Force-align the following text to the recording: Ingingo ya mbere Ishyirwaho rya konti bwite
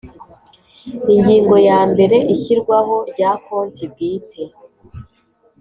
Ingingo 1.15 1.55
ya 1.69 1.79
mbere 1.91 2.17
Ishyirwaho 2.35 2.95
rya 3.11 3.31
konti 3.45 3.83
bwite 3.91 4.43